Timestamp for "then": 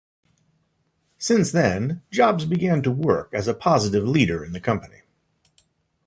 1.51-2.01